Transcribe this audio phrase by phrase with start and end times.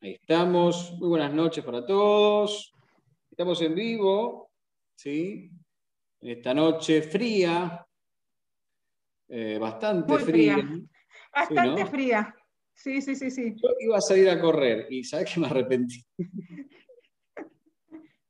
[0.00, 0.92] Ahí estamos.
[1.00, 2.72] Muy buenas noches para todos.
[3.32, 4.52] Estamos en vivo,
[4.94, 5.50] ¿sí?
[6.20, 7.84] Esta noche fría,
[9.28, 10.56] eh, bastante fría.
[11.34, 12.32] Bastante fría.
[12.72, 13.56] Sí, sí, sí, sí.
[13.56, 16.00] Yo iba a salir a correr y ¿sabes que me arrepentí?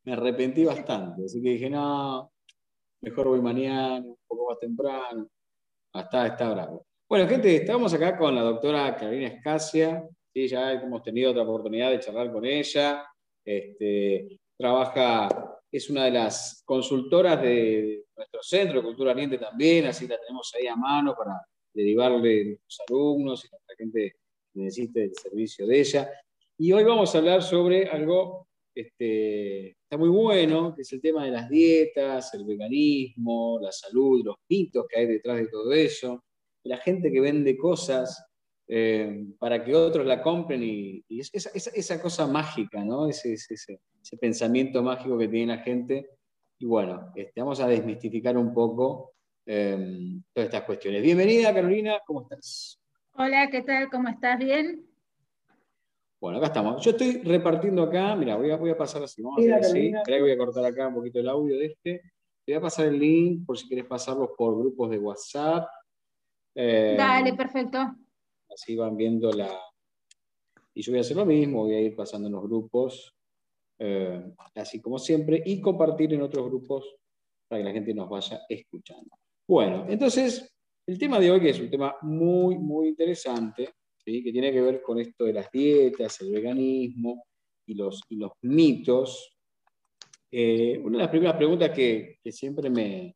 [0.04, 1.26] me arrepentí bastante.
[1.26, 2.32] Así que dije, no,
[3.02, 5.28] mejor voy mañana, un poco más temprano.
[5.92, 6.86] Hasta está bravo.
[7.06, 10.08] Bueno, gente, estamos acá con la doctora Carolina Escasia.
[10.39, 10.48] ¿Sí?
[10.48, 13.05] Ya hemos tenido otra oportunidad de charlar con ella.
[13.45, 15.29] Este, trabaja,
[15.70, 20.52] es una de las consultoras de nuestro centro de Cultura Oriente también, así la tenemos
[20.55, 21.41] ahí a mano para
[21.73, 24.16] derivarle a los alumnos y a la gente
[24.52, 26.10] que necesite el servicio de ella.
[26.59, 31.24] Y hoy vamos a hablar sobre algo este, está muy bueno, que es el tema
[31.24, 36.23] de las dietas, el veganismo, la salud, los mitos que hay detrás de todo eso,
[36.65, 38.27] la gente que vende cosas
[38.70, 43.09] eh, para que otros la compren y, esa, esa, cosa mágica, ¿no?
[43.09, 43.80] Ese, ese,
[44.20, 46.10] pensamiento mágico que tiene la gente.
[46.59, 49.15] Y bueno, este, vamos a desmistificar un poco
[49.46, 51.02] em, todas estas cuestiones.
[51.02, 52.78] Bienvenida, Carolina, ¿cómo estás?
[53.12, 53.88] Hola, ¿qué tal?
[53.88, 54.38] ¿Cómo estás?
[54.38, 54.87] ¿Bien?
[56.21, 56.84] Bueno, acá estamos.
[56.84, 59.93] Yo estoy repartiendo acá, mira, voy a, voy a pasar así, vamos a así.
[60.06, 62.02] voy a cortar acá un poquito el audio de este.
[62.45, 65.69] Te voy a pasar el link por si quieres pasarlos por grupos de WhatsApp.
[66.54, 67.94] Eh, Dale, perfecto.
[68.60, 69.56] Así van viendo la...
[70.75, 73.15] Y yo voy a hacer lo mismo, voy a ir pasando en los grupos,
[73.78, 76.97] eh, así como siempre, y compartir en otros grupos
[77.47, 79.10] para que la gente nos vaya escuchando.
[79.47, 80.53] Bueno, entonces,
[80.88, 83.70] el tema de hoy, que es un tema muy, muy interesante,
[84.04, 87.26] que tiene que ver con esto de las dietas, el veganismo
[87.65, 89.38] y los, los mitos.
[90.32, 93.15] Eh, una de las primeras preguntas que, siempre me,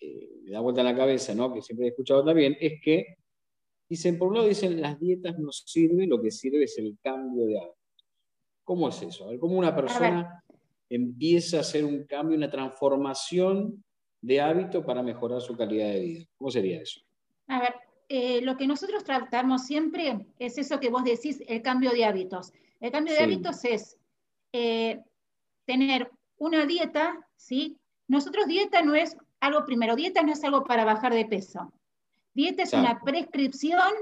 [0.00, 1.52] eh, me, da vuelta en la cabeza, ¿no?
[1.52, 3.19] que siempre he escuchado también, es que
[3.90, 7.44] dicen, por un lado dicen, las dietas no sirven, lo que sirve es el cambio
[7.44, 8.06] de hábitos.
[8.62, 9.24] ¿Cómo es eso?
[9.24, 10.42] A ver, ¿Cómo una persona
[10.88, 13.84] empieza a hacer un cambio, una transformación
[14.22, 16.24] de hábito para mejorar su calidad de vida?
[16.36, 17.00] ¿Cómo sería eso?
[17.48, 17.74] A ver,
[18.08, 22.52] eh, lo que nosotros tratamos siempre es eso que vos decís, el cambio de hábitos.
[22.78, 23.98] El cambio de hábitos es
[24.52, 25.00] eh,
[25.66, 27.76] tener una dieta, ¿sí?
[28.06, 31.72] Nosotros dieta no es algo, primero, dieta no es algo para bajar de peso.
[32.34, 33.92] Dieta es una prescripción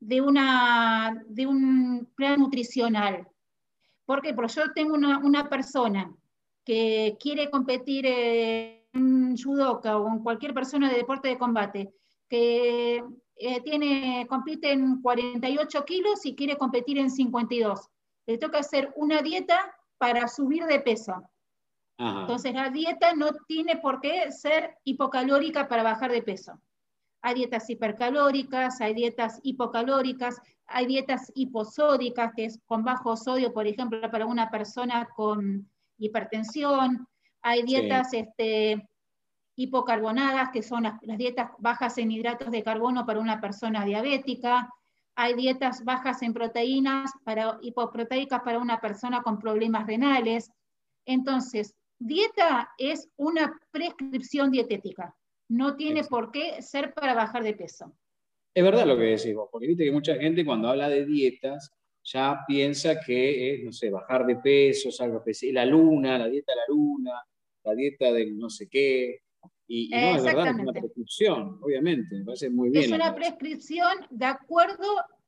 [0.00, 3.26] de, una, de un plan nutricional.
[4.04, 4.34] ¿Por qué?
[4.34, 6.14] Porque yo tengo una, persona
[6.64, 11.92] que quiere competir en judoka o en cualquier persona de deporte de combate
[12.28, 13.02] que
[13.36, 17.88] eh, tiene, compite en 48 kilos y quiere competir en 52.
[18.26, 21.14] Le toca hacer una dieta para subir de peso.
[21.96, 26.60] Entonces la dieta no tiene por qué ser hipocalórica para bajar de peso.
[27.22, 33.66] Hay dietas hipercalóricas, hay dietas hipocalóricas, hay dietas hiposódicas, que es con bajo sodio, por
[33.66, 35.68] ejemplo, para una persona con
[35.98, 37.08] hipertensión.
[37.42, 38.88] Hay dietas este,
[39.56, 44.72] hipocarbonadas, que son las, dietas bajas en hidratos de carbono para una persona diabética.
[45.16, 50.52] Hay dietas bajas en proteínas, para, hipoproteicas para una persona con problemas renales.
[51.04, 55.17] Entonces, dieta es una prescripción dietética.
[55.48, 57.96] No tiene por qué ser para bajar de peso.
[58.54, 61.72] Es verdad lo que decís vos, porque viste que mucha gente cuando habla de dietas
[62.04, 65.22] ya piensa que es, no sé, bajar de peso, algo
[65.52, 67.22] la luna, la dieta de la luna,
[67.64, 69.20] la dieta del no sé qué,
[69.70, 72.84] y, no, es verdad, es una prescripción, obviamente, me parece muy bien.
[72.84, 74.86] Es una prescripción de acuerdo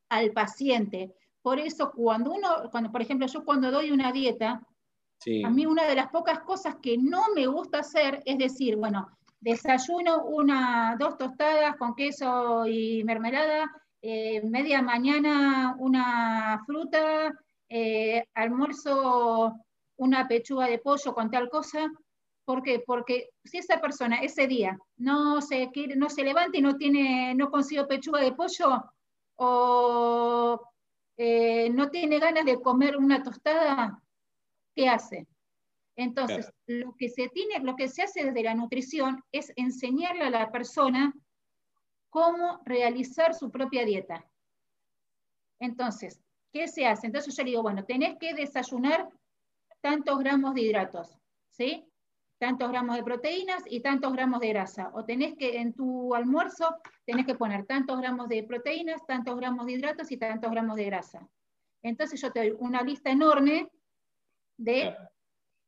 [0.09, 1.15] al paciente.
[1.43, 4.67] Por eso, cuando uno, cuando, por ejemplo, yo cuando doy una dieta,
[5.45, 9.11] a mí una de las pocas cosas que no me gusta hacer es decir, bueno,
[9.41, 13.71] desayuno una, dos tostadas con queso y mermelada,
[14.03, 17.33] eh, media mañana una fruta,
[17.69, 19.55] eh, almuerzo
[19.97, 21.91] una pechuga de pollo con tal cosa.
[22.45, 22.83] ¿Por qué?
[22.87, 27.35] Porque si esa persona ese día no se, quiere, no se levanta y no, tiene,
[27.35, 28.83] no consiguió pechuga de pollo
[29.37, 30.61] o
[31.17, 34.03] eh, no tiene ganas de comer una tostada,
[34.75, 35.27] ¿qué hace?
[35.97, 40.31] Entonces, lo, que se tiene, lo que se hace desde la nutrición es enseñarle a
[40.31, 41.15] la persona
[42.09, 44.25] cómo realizar su propia dieta.
[45.59, 46.21] Entonces,
[46.53, 47.07] ¿qué se hace?
[47.07, 49.09] Entonces yo le digo, bueno, tenés que desayunar
[49.81, 51.19] tantos gramos de hidratos,
[51.51, 51.91] ¿sí?
[52.41, 54.91] tantos gramos de proteínas y tantos gramos de grasa.
[54.95, 59.67] O tenés que, en tu almuerzo, tenés que poner tantos gramos de proteínas, tantos gramos
[59.67, 61.29] de hidratos y tantos gramos de grasa.
[61.83, 63.71] Entonces yo te doy una lista enorme
[64.57, 64.97] de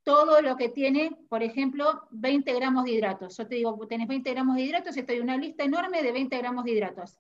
[0.04, 3.37] todo lo que tiene, por ejemplo, 20 gramos de hidratos.
[3.37, 6.12] Yo te digo, tenés 20 gramos de hidratos y te doy una lista enorme de
[6.12, 7.19] 20 gramos de hidratos.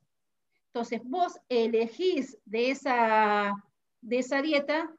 [0.66, 3.52] Entonces vos elegís de esa,
[4.00, 4.90] de esa dieta,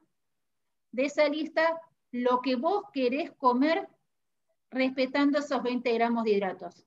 [0.92, 1.80] de esa lista,
[2.12, 3.88] lo que vos querés comer
[4.70, 6.86] respetando esos 20 gramos de hidratos.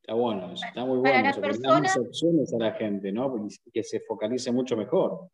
[0.00, 1.02] Está bueno, está muy bueno.
[1.02, 3.48] Para la persona, opciones a la gente, ¿no?
[3.72, 5.30] Que se focalice mucho mejor.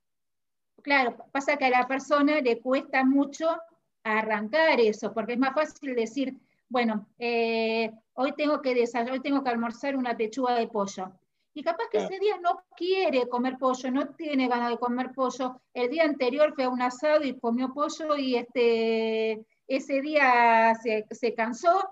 [0.82, 3.56] Claro, pasa que a la persona le cuesta mucho
[4.04, 6.36] arrancar eso, porque es más fácil decir,
[6.68, 8.72] bueno, eh, hoy, tengo que
[9.10, 11.12] hoy tengo que almorzar una pechuga de pollo.
[11.54, 15.60] Y capaz que ese día no quiere comer pollo, no tiene ganas de comer pollo.
[15.72, 21.06] El día anterior fue a un asado y comió pollo y este, ese día se,
[21.10, 21.88] se cansó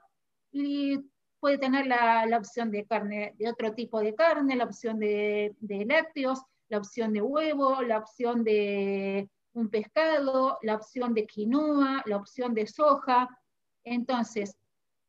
[0.51, 0.99] y
[1.39, 5.55] puede tener la, la, opción de carne, de otro tipo de carne, la opción de,
[5.61, 12.03] de lácteos, la opción de huevo, la opción de un pescado, la opción de quinoa,
[12.07, 13.29] la opción de soja.
[13.85, 14.57] Entonces,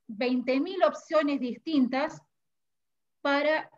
[0.07, 2.21] 20.000 opciones distintas
[3.21, 3.69] para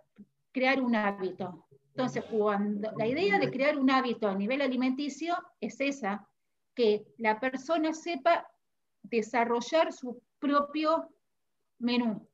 [0.52, 1.66] crear un hábito.
[1.90, 6.28] Entonces, cuando la idea de crear un hábito a nivel alimenticio es esa,
[6.74, 8.46] que la persona sepa
[9.04, 11.10] desarrollar su propio
[11.80, 12.28] menú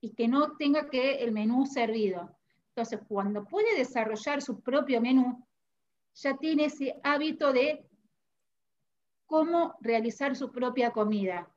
[0.00, 2.36] y que no tenga que el menú servido.
[2.70, 5.46] Entonces, cuando puede desarrollar su propio menú,
[6.16, 7.84] ya tiene ese hábito de
[9.26, 11.50] cómo realizar su propia comida.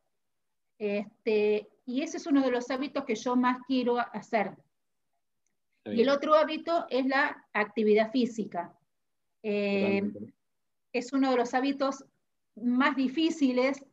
[0.77, 4.57] Este, y ese es uno de los hábitos que yo más quiero hacer.
[5.85, 8.77] Y el otro hábito es la actividad física.
[9.41, 10.11] Eh,
[10.91, 12.05] es uno de los hábitos
[12.55, 13.83] más difíciles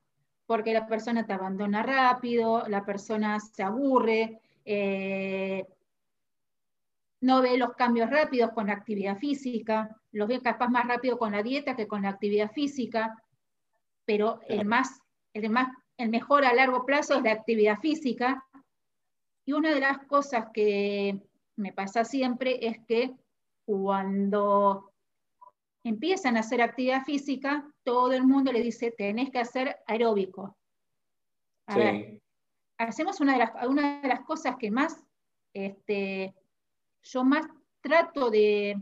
[0.47, 5.65] porque la persona te abandona rápido, la persona se aburre, eh,
[7.21, 11.33] no ve los cambios rápidos con la actividad física, los ve capaz más rápido con
[11.33, 13.23] la dieta que con la actividad física,
[14.05, 15.01] pero el, más,
[15.33, 18.45] el, más, el mejor a largo plazo es la actividad física.
[19.45, 21.21] Y una de las cosas que
[21.57, 23.15] me pasa siempre es que
[23.65, 24.93] cuando
[25.83, 30.57] empiezan a hacer actividad física, todo el mundo le dice, tenés que hacer aeróbico.
[32.79, 35.03] hacemos una de, las, una de las cosas que más,
[35.53, 36.35] este,
[37.07, 37.47] yo más
[37.81, 38.77] trato de,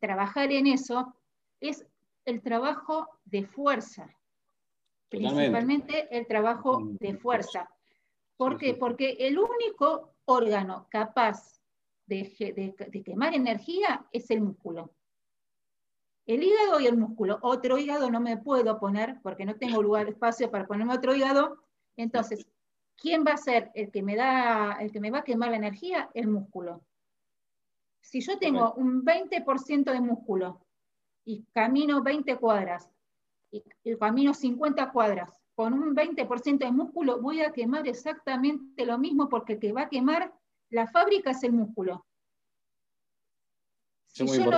[0.00, 1.14] trabajar en eso,
[1.60, 1.86] es
[2.24, 4.14] el trabajo de fuerza.
[5.08, 7.70] Principalmente el trabajo mm, de fuerza.
[8.36, 8.74] ¿Por qué?
[8.74, 11.60] Porque el único órgano capaz
[12.06, 12.74] de,
[13.04, 14.90] quemar energía es el músculo.
[16.26, 17.38] El hígado y el músculo.
[17.42, 21.58] Otro hígado no me puedo poner porque no tengo lugar, espacio para ponerme otro hígado.
[21.96, 22.46] Entonces,
[22.96, 25.56] ¿quién va a ser el que me, da, el que me va a quemar la
[25.56, 26.10] energía?
[26.14, 26.82] El músculo.
[28.04, 30.60] Si yo tengo un 20% de músculo
[31.24, 32.88] y camino 20 cuadras
[33.50, 38.98] y, y camino 50 cuadras con un 20% de músculo, voy a quemar exactamente lo
[38.98, 40.34] mismo porque el que va a quemar
[40.68, 42.04] la fábrica es el músculo.
[44.06, 44.50] Si, muy yo,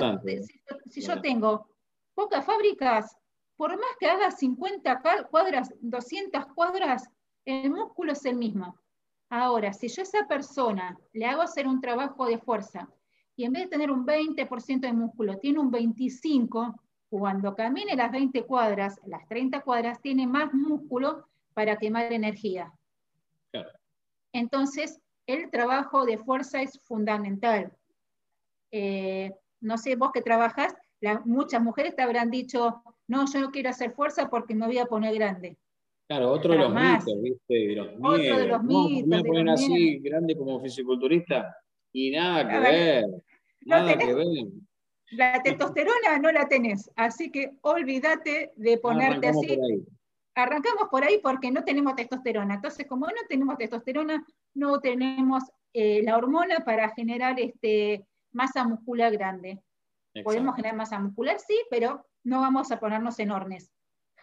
[0.90, 1.70] si, yo tengo
[2.14, 3.16] pocas fábricas,
[3.56, 7.08] por más que haga 50 cuadras, 200 cuadras,
[7.44, 8.78] el músculo es el mismo.
[9.30, 12.90] Ahora, si yo a esa persona le hago hacer un trabajo de fuerza
[13.36, 18.10] y en vez de tener un 20% de músculo, tiene un 25%, cuando camine las
[18.10, 22.72] 20 cuadras, las 30 cuadras, tiene más músculo para quemar energía.
[24.32, 27.72] Entonces, el trabajo de fuerza es fundamental.
[28.72, 29.30] Eh,
[29.60, 30.74] no sé, vos que trabajas,
[31.24, 34.86] muchas mujeres te habrán dicho, no, yo no quiero hacer fuerza porque me voy a
[34.86, 35.56] poner grande.
[36.08, 37.74] Claro, otro de los mitos, ¿viste?
[37.76, 39.06] Los otro de los mitos.
[39.06, 41.56] Me voy a poner así grande como fisiculturista
[41.96, 43.04] y nada que ver.
[43.62, 44.26] Nada que ver.
[45.12, 49.58] La testosterona no la tenés, así que olvídate de ponerte así
[50.36, 52.54] arrancamos por ahí porque no tenemos testosterona.
[52.54, 54.24] Entonces, como no tenemos testosterona,
[54.54, 59.60] no tenemos eh, la hormona para generar este, masa muscular grande.
[60.22, 63.70] Podemos generar masa muscular, sí, pero no vamos a ponernos enormes.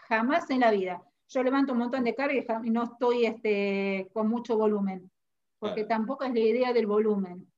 [0.08, 1.04] Jamás en la vida.
[1.30, 5.10] Yo levanto un montón de carga y no estoy este, con mucho volumen,
[5.58, 7.52] porque tampoco es la idea del volumen.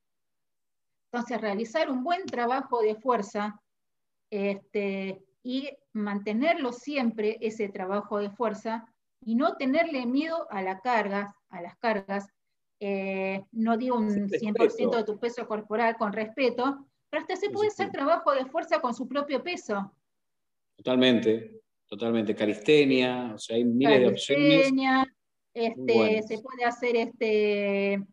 [1.15, 3.61] Entonces, realizar un buen trabajo de fuerza
[4.29, 8.85] este, y mantenerlo siempre ese trabajo de fuerza
[9.21, 12.27] y no tenerle miedo a la carga, a las cargas,
[12.81, 17.69] eh, no digo un 100% de tu peso corporal con respeto, pero hasta se puede
[17.69, 19.93] hacer trabajo de fuerza con su propio peso.
[20.75, 22.35] Totalmente, totalmente.
[22.35, 24.73] Calistenia, o sea, hay miles de opciones.
[25.53, 28.05] Este, se puede hacer este,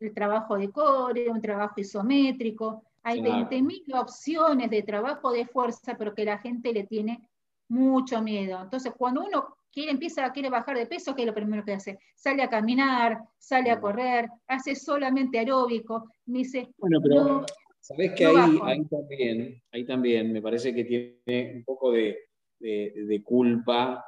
[0.00, 2.82] el trabajo de core, un trabajo isométrico.
[3.02, 7.28] Hay 20.000 opciones de trabajo de fuerza, pero que la gente le tiene
[7.68, 8.62] mucho miedo.
[8.62, 11.98] Entonces, cuando uno quiere, empieza, quiere bajar de peso, ¿qué es lo primero que hace?
[12.14, 16.10] Sale a caminar, sale a correr, hace solamente aeróbico.
[16.26, 17.44] Me dice, bueno, pero
[17.80, 22.18] sabes que ahí, ahí, también, ahí también me parece que tiene un poco de,
[22.58, 24.04] de, culpa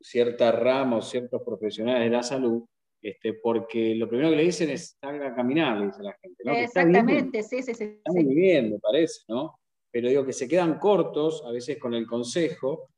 [0.00, 2.64] cierta rama o ciertos profesionales de la salud,
[3.00, 6.62] este, porque lo primero que le dicen es salga a caminar, le dice la gente.
[6.62, 7.84] Exactamente, sí, sí, sí.
[7.84, 9.58] Está muy bien, me parece, ¿no?
[9.90, 12.90] Pero digo que se quedan cortos a veces con el consejo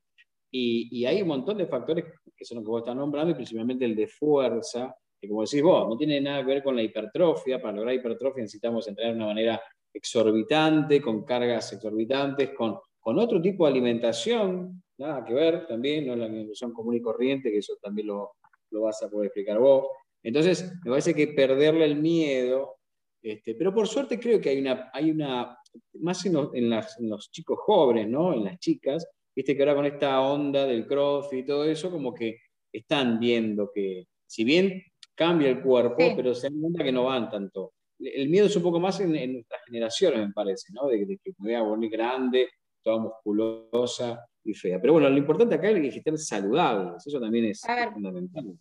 [0.51, 2.05] y, y, hay un montón de factores
[2.35, 5.61] que son los que vos estás nombrando y principalmente el de fuerza, que como decís
[5.61, 7.61] vos, no tiene nada que ver con la hipertrofia.
[7.61, 9.61] Para lograr hipertrofia necesitamos entrenar de una manera
[9.93, 16.15] exorbitante, con cargas exorbitantes, con, con otro tipo de alimentación, nada que ver también, no
[16.15, 18.31] la alimentación común y corriente, que eso también lo,
[18.71, 19.87] lo vas a poder explicar vos.
[20.23, 22.77] Entonces, me parece que perderle el miedo,
[23.21, 25.57] este, pero por suerte creo que hay una, hay una
[25.99, 28.33] más en los, en, los chicos jóvenes, ¿no?
[28.33, 32.13] En las chicas, viste que ahora con esta onda del cross y todo eso, como
[32.13, 32.37] que
[32.71, 34.83] están viendo que, si bien
[35.15, 37.73] cambia el cuerpo, pero se dan cuenta que no van tanto
[38.03, 40.87] el miedo es un poco más en, nuestras generaciones, me parece, ¿no?
[40.87, 42.49] De, que me vea bonita, grande,
[42.81, 44.79] toda musculosa y fea.
[44.79, 47.61] Pero bueno, lo importante acá es que estén saludables, eso también es
[47.93, 48.57] fundamental.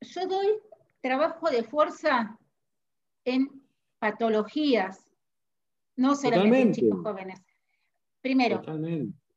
[0.00, 0.48] Yo doy
[1.00, 2.38] trabajo de fuerza
[3.24, 3.62] en
[3.98, 5.12] patologías,
[5.96, 7.40] no solamente en chicos jóvenes.
[8.20, 8.62] Primero,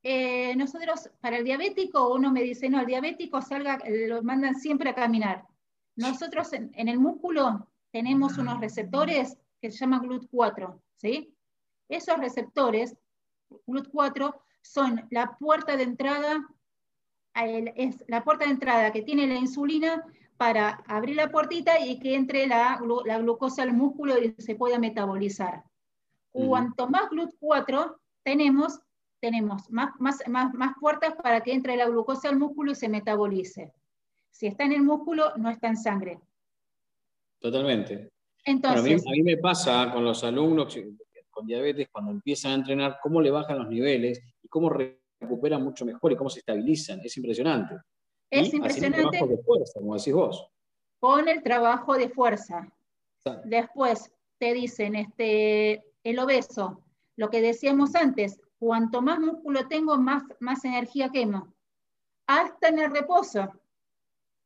[0.02, 4.90] eh, nosotros para el diabético, uno me dice, no, el diabético salga, lo mandan siempre
[4.90, 5.46] a caminar.
[5.96, 11.34] Nosotros en el músculo tenemos unos receptores que se llaman GLUT4, ¿sí?
[11.88, 12.98] Esos receptores,
[13.68, 16.48] GLUT4, son la puerta de entrada,
[17.36, 20.04] es la puerta de entrada que tiene la insulina
[20.38, 22.80] para abrir la puertita y que entre la,
[23.20, 25.64] glucosa al músculo y se pueda metabolizar.
[26.32, 28.80] Cuanto más GLUT4 tenemos,
[29.20, 32.90] tenemos más, más, más, más puertas para que entre la glucosa al músculo y se
[32.90, 33.74] metabolice.
[34.32, 36.20] Si está en el músculo, no está en sangre.
[37.40, 38.10] Totalmente.
[38.46, 40.76] Entonces, a, mí, me pasa con los alumnos
[41.34, 45.86] con diabetes, cuando empiezan a entrenar, cómo le bajan los niveles y cómo recuperan mucho
[45.86, 47.02] mejor y cómo se estabilizan.
[47.04, 47.76] Es impresionante.
[48.30, 49.10] Es impresionante.
[49.10, 50.48] Trabajo de fuerza, como decís vos.
[51.00, 52.72] Con el trabajo de fuerza.
[53.46, 56.82] Después te dicen, este, el obeso,
[57.16, 61.54] lo que decíamos antes, cuanto más músculo tengo, más, más energía quemo.
[62.28, 63.52] Hasta en el reposo.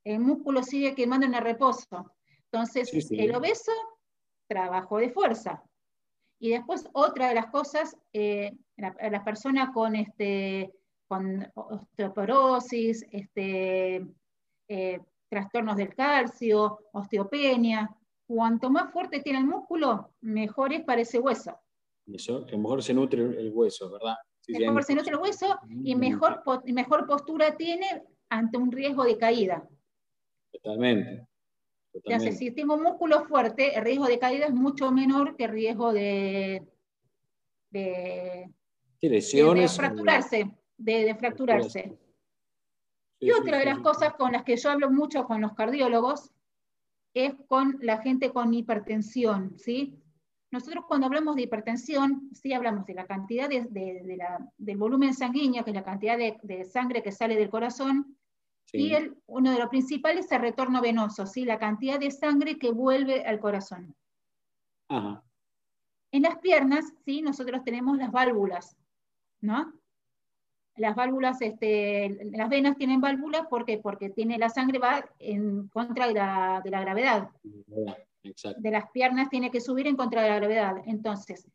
[0.03, 2.13] El músculo sigue quemando en el reposo.
[2.51, 3.71] Entonces, el obeso,
[4.47, 5.63] trabajo de fuerza.
[6.39, 10.71] Y después, otra de las cosas, eh, la, persona con, este,
[11.07, 14.05] con osteoporosis, este,
[14.67, 17.89] eh, trastornos del calcio, osteopenia,
[18.27, 21.57] cuanto más fuerte tiene el músculo, mejor es para ese hueso.
[22.05, 24.15] Eso, que mejor se nutre el hueso, ¿verdad?
[24.47, 29.67] mejor se nutre el hueso y mejor, mejor postura tiene ante un riesgo de caída.
[30.51, 31.26] Totalmente
[32.31, 36.67] si tengo músculo fuerte, el riesgo de caída es mucho menor que el riesgo de,
[37.69, 38.49] de,
[39.01, 39.71] lesiones.
[39.71, 40.51] De, fracturarse.
[40.77, 41.97] De, fracturarse.
[43.19, 46.31] y otra de las cosas con las que yo hablo mucho con los cardiólogos
[47.13, 49.99] es con la gente con hipertensión, ¿sí?
[50.49, 53.67] Nosotros cuando hablamos de hipertensión, sí hablamos de la cantidad de,
[54.57, 58.17] del volumen sanguíneo, que es la cantidad de, sangre que sale del corazón,
[58.73, 61.45] y el, uno de los principales es el retorno venoso, ¿sí?
[61.45, 63.95] la cantidad de sangre que vuelve al corazón.
[64.89, 67.21] En las piernas, ¿sí?
[67.21, 68.77] nosotros tenemos las válvulas,
[69.41, 69.73] ¿no?
[70.75, 76.07] Las válvulas, este, las venas tienen válvulas ¿por porque tiene, la sangre va en contra
[76.07, 77.29] de la, gravedad.
[78.21, 80.75] De las piernas tiene que subir en contra de la gravedad.
[80.85, 81.47] Entonces,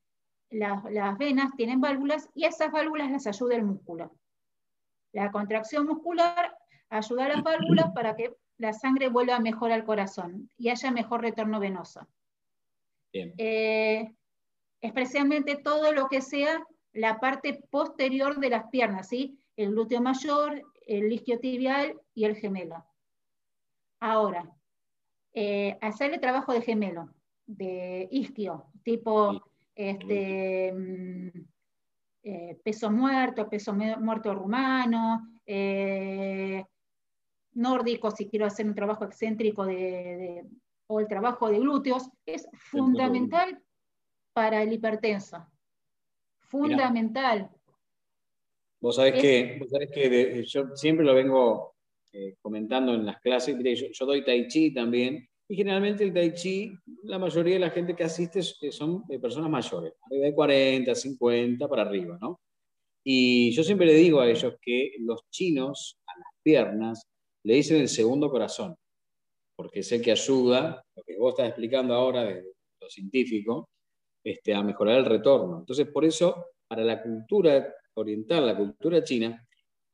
[0.50, 4.12] las, las venas tienen válvulas y esas válvulas las ayuda el músculo.
[5.12, 6.57] La contracción muscular
[6.92, 11.22] ayudar a las válvulas para que la sangre vuelva mejor al corazón y haya mejor
[11.22, 12.06] retorno venoso.
[13.12, 14.14] Eh,
[14.80, 19.38] especialmente todo lo que sea la parte posterior de las piernas, ¿sí?
[19.56, 22.84] el glúteo mayor, el isquiotibial y el gemelo.
[24.00, 24.50] Ahora,
[25.32, 27.08] eh, hacerle trabajo de gemelo,
[27.46, 29.42] de isquio, tipo
[29.75, 31.28] este, mm,
[32.25, 35.40] eh, peso muerto, peso muerto rumano,
[37.54, 40.44] nórdico, si quiero hacer un trabajo excéntrico de,
[40.87, 43.62] o el trabajo de glúteos, es fundamental
[44.32, 45.47] para el hipertenso.
[46.40, 47.50] Fundamental.
[48.80, 51.76] Vos sabés, que, yo siempre lo vengo
[52.12, 53.56] eh, comentando en las clases,
[53.92, 56.73] yo, doy tai chi también, y generalmente el tai chi,
[57.04, 61.82] la mayoría de la gente que asiste son eh, personas mayores, de 40, 50 para
[61.82, 62.40] arriba, ¿no?
[63.04, 67.09] Y yo siempre le digo a ellos que los chinos a las piernas
[67.44, 68.76] le dicen el segundo corazón,
[69.56, 72.44] porque es el que ayuda, lo que vos estás explicando ahora de
[72.80, 73.68] lo científico,
[74.25, 75.58] este, a mejorar el retorno.
[75.61, 79.44] Entonces, por eso, para la cultura oriental, la cultura china,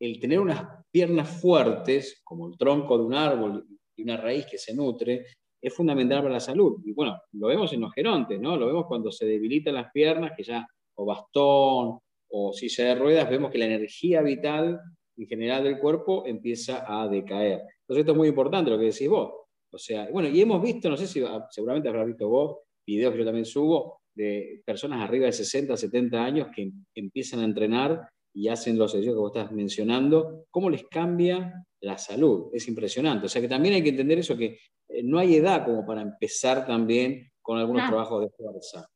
[0.00, 4.58] el tener unas piernas fuertes, como el tronco de un árbol y una raíz que
[4.58, 5.26] se nutre,
[5.60, 6.80] es fundamental para la salud.
[6.84, 8.56] Y bueno, lo vemos en los gerontes, ¿no?
[8.56, 11.98] Lo vemos cuando se debilitan las piernas, que ya, o bastón,
[12.30, 14.80] o silla de ruedas, vemos que la energía vital
[15.18, 17.62] en general del cuerpo empieza a decaer.
[17.80, 19.32] Entonces esto es muy importante lo que decís vos.
[19.70, 23.12] O sea, bueno, y hemos visto, no sé si ah, seguramente habrás visto vos, videos
[23.12, 28.08] que yo también subo, de personas arriba de 60, 70 años que empiezan a entrenar
[28.32, 32.50] y hacen los ejercicios que vos estás mencionando, cómo les cambia la salud.
[32.52, 33.26] Es impresionante.
[33.26, 34.58] O sea que también hay que entender eso, que
[34.88, 38.88] eh, no hay edad como para empezar también con algunos trabajos de fuerza.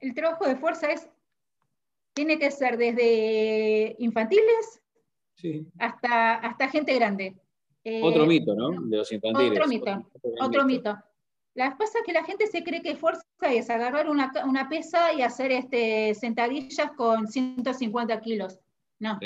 [0.00, 1.08] El trabajo de fuerza es,
[2.14, 4.82] tiene que ser desde infantiles
[5.78, 7.36] hasta, hasta gente grande.
[8.02, 8.70] otro eh, mito, ¿no?
[8.82, 9.52] De los infantiles.
[9.52, 10.98] Otro mito, otro, mito.
[11.54, 15.22] La pasa que la gente se cree que fuerza es agarrar una, una pesa y
[15.22, 18.58] hacer este, sentadillas con 150 kilos.
[18.98, 19.18] No.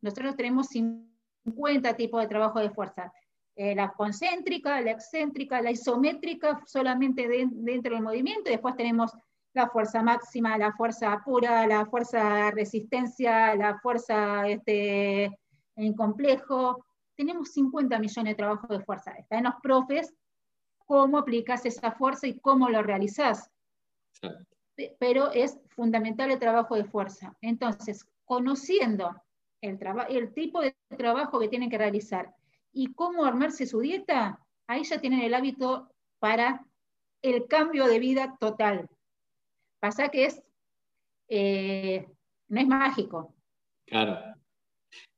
[0.00, 3.12] Nosotros tenemos 50 tipos de trabajo de fuerza.
[3.56, 8.50] Eh, la concéntrica, la excéntrica, la isométrica, solamente dentro del movimiento.
[8.50, 9.12] Después tenemos
[9.54, 15.30] la fuerza máxima, la fuerza pura, la fuerza resistencia, la fuerza este,
[15.76, 16.84] en complejo.
[17.14, 19.12] Tenemos 50 millones de trabajos de fuerza.
[19.12, 20.14] Está en los profes
[20.86, 23.50] cómo aplicas esa fuerza y cómo lo realizas.
[24.98, 27.36] Pero es fundamental el trabajo de fuerza.
[27.40, 29.14] Entonces, conociendo
[29.60, 29.78] el,
[30.08, 32.34] el tipo de trabajo que tienen que realizar
[32.72, 36.64] y cómo armarse su dieta, ahí ya tienen el hábito para
[37.22, 38.88] el cambio de vida total.
[39.80, 40.42] Pasa que es,
[41.28, 42.06] eh,
[42.48, 43.34] no es mágico.
[43.86, 44.36] Claro.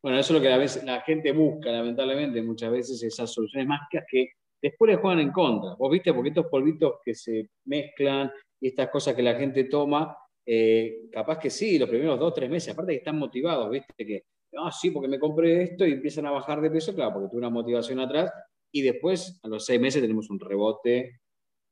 [0.02, 3.66] Bueno, eso es lo que a veces la gente busca, lamentablemente, muchas veces esas soluciones
[3.66, 4.30] mágicas que
[4.62, 5.74] después le juegan en contra.
[5.74, 10.16] Vos viste, porque estos polvitos que se mezclan y estas cosas que la gente toma,
[10.46, 14.24] eh, capaz que sí, los primeros dos, tres meses, aparte que están motivados, viste, que,
[14.56, 17.40] ah, sí, porque me compré esto y empiezan a bajar de peso, claro, porque tuve
[17.40, 18.32] una motivación atrás,
[18.72, 21.20] y después, a los seis meses, tenemos un rebote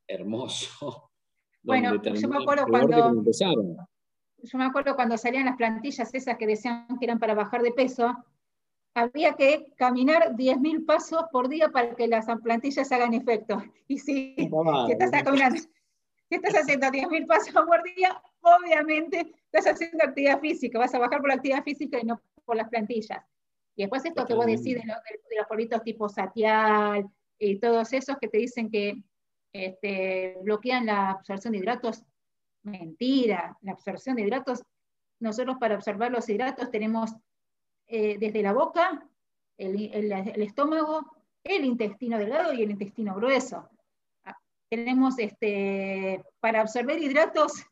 [0.08, 1.10] hermoso.
[1.66, 3.24] Bueno, yo me acuerdo cuando...
[4.42, 7.72] Yo me acuerdo cuando salían las plantillas esas que decían que eran para bajar de
[7.72, 8.14] peso,
[8.94, 13.62] había que caminar 10.000 pasos por día para que las plantillas hagan efecto.
[13.88, 14.34] Y si,
[14.88, 15.12] estás,
[16.30, 21.28] estás haciendo 10.000 pasos por día, obviamente estás haciendo actividad física, vas a bajar por
[21.28, 23.22] la actividad física y no por las plantillas.
[23.74, 27.06] Y después esto que vos decís de, los polvitos tipo satial
[27.38, 29.02] y todos esos que te dicen que
[29.52, 32.02] este, bloquean la absorción de hidratos,
[32.66, 34.62] mentira, la absorción de hidratos,
[35.20, 37.12] nosotros para observar los hidratos tenemos
[37.86, 39.08] eh, desde la boca,
[39.56, 41.06] el, estómago,
[41.42, 43.68] el intestino delgado y el intestino grueso.
[44.24, 44.36] Ah,
[44.68, 47.64] tenemos este, para absorber hidratos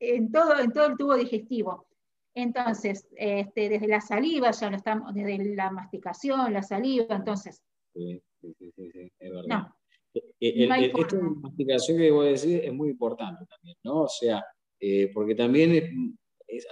[0.00, 1.86] en todo, en todo el tubo digestivo.
[2.34, 7.62] Entonces, este, desde la saliva, ya lo estamos, desde la masticación, la saliva, entonces.
[7.92, 9.46] Sí, sí, sí, sí es verdad.
[9.46, 9.73] No.
[10.14, 14.02] Eh, esta masticación que a decir es muy importante también, ¿no?
[14.02, 14.44] O sea,
[14.78, 16.16] eh, porque también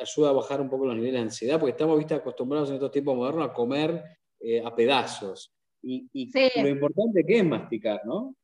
[0.01, 2.91] ayuda a bajar un poco los niveles de ansiedad, porque estamos ¿viste, acostumbrados en estos
[2.91, 4.05] tiempos modernos a comer
[4.41, 5.53] eh, a pedazos.
[5.85, 8.37] Y, lo importante que es masticar, ¿no?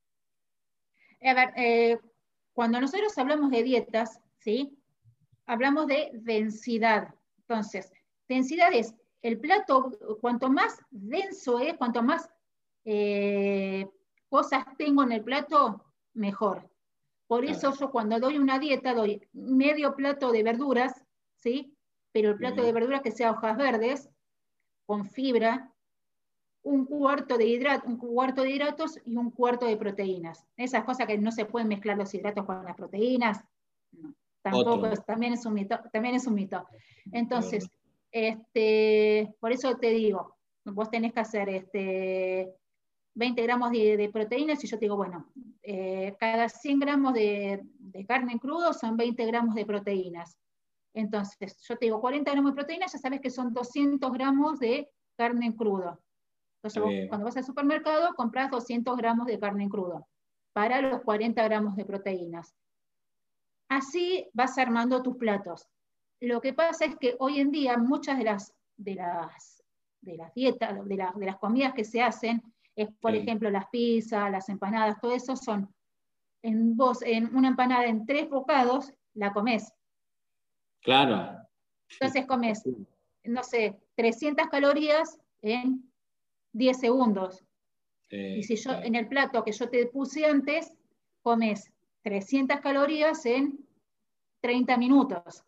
[1.23, 1.99] A ver, eh,
[2.53, 4.77] cuando nosotros hablamos de dietas, ¿sí?
[5.47, 7.15] Hablamos de densidad.
[7.39, 7.93] Entonces,
[8.29, 12.29] densidad es el plato, cuanto más denso es, cuanto más
[12.85, 13.87] eh,
[14.29, 16.69] cosas tengo en el plato, mejor.
[17.27, 21.05] Por eso yo cuando doy una dieta doy medio plato de verduras,
[21.37, 21.77] ¿sí?
[22.13, 24.09] Pero el plato de verduras que sea hojas verdes,
[24.87, 25.71] con fibra,
[26.63, 30.47] un cuarto de, hidrato, un cuarto de hidratos y un cuarto de proteínas.
[30.57, 33.45] Esas cosas que no se pueden mezclar los hidratos con las proteínas,
[34.43, 35.79] tampoco, también es un mito.
[35.93, 36.67] También es un mito.
[37.13, 37.69] Entonces,
[38.11, 42.55] este, por eso te digo, vos tenés que hacer este,
[43.19, 45.27] 20 gramos de, proteínas y yo te digo, bueno,
[45.63, 50.39] eh, cada 100 gramos de, de, carne en crudo son 20 gramos de proteínas.
[50.95, 54.89] Entonces, yo te digo 40 gramos de proteína, ya sabes que son 200 gramos de
[55.17, 56.01] carne en crudo.
[56.63, 60.07] Entonces, cuando vas al supermercado, compras 200 gramos de carne en crudo
[60.53, 62.55] para los 40 gramos de proteínas.
[63.69, 65.69] Así vas armando tus platos.
[66.21, 69.63] Lo que pasa es que hoy en día muchas de las, de las,
[70.01, 72.43] de las dietas, de, de las comidas que se hacen,
[72.79, 75.75] es por ejemplo las pizzas, las empanadas, todo eso son,
[76.43, 79.73] en vos, en una empanada en tres bocados, la comes.
[80.83, 81.37] Claro.
[81.91, 82.63] Entonces comes,
[83.25, 85.91] no sé, 300 calorías en
[86.53, 87.45] 10 segundos.
[88.11, 90.73] y si yo en el plato que yo te puse antes,
[91.23, 93.59] comes 300 calorías en
[94.41, 95.45] 30 minutos.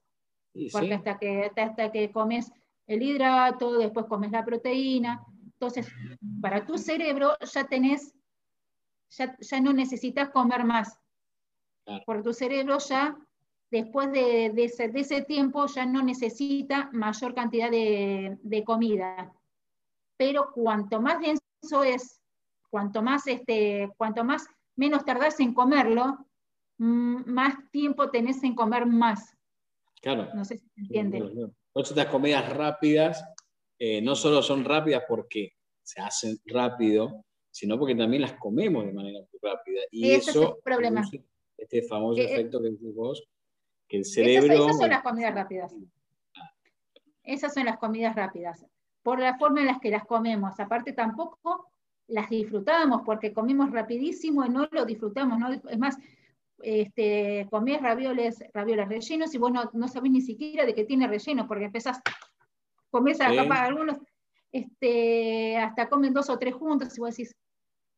[0.72, 2.52] porque hasta, que, hasta que comes
[2.88, 5.24] el hidrato, después comes la proteína.
[5.60, 5.92] Entonces,
[6.40, 8.14] para tu cerebro ya tenés,
[9.10, 10.98] ya, ya no necesitas comer más.
[12.06, 13.14] Porque tu cerebro ya,
[13.70, 19.30] después de, ese, tiempo, ya no necesita mayor cantidad de, de comida.
[20.16, 22.22] Pero cuanto más denso es,
[22.70, 24.46] cuanto más, este, cuanto más
[24.76, 26.26] menos tardás en comerlo,
[26.78, 29.36] más tiempo tenés en comer más.
[30.00, 30.30] Claro.
[30.34, 31.52] No sé si se entiende.
[31.72, 33.22] Todas estas comidas rápidas
[33.82, 38.92] eh, no solo son rápidas porque se hacen rápido, sino porque también las comemos de
[38.92, 39.80] manera muy rápida.
[39.90, 41.02] Y eso es el problema.
[41.56, 43.26] Este famoso eh, eh, efecto que decís vos,
[43.88, 44.52] que el cerebro...
[44.52, 45.74] Esas, son las comidas rápidas.
[47.24, 48.66] Esas son las comidas rápidas.
[49.02, 50.60] Por la forma en la que las comemos.
[50.60, 51.72] Aparte tampoco
[52.06, 55.38] las disfrutamos porque comemos rapidísimo y no lo disfrutamos.
[55.38, 55.50] ¿no?
[55.52, 55.96] Es más,
[56.62, 61.08] este, comés ravioles, ravioles rellenos y vos no, no sabés ni siquiera de qué tiene
[61.08, 61.98] relleno, porque empezás,
[62.90, 63.98] comés a capa, algunos
[64.52, 67.34] este, hasta comen dos o tres juntos y vos decís,